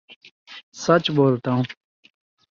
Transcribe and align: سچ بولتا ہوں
سچ 0.75 1.05
بولتا 1.11 1.51
ہوں 1.51 1.63